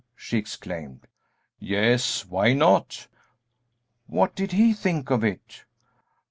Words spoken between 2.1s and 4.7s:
why not?" "What did